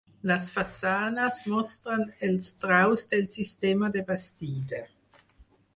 [0.29, 4.83] Les façanes mostren els traus del sistema de bastida.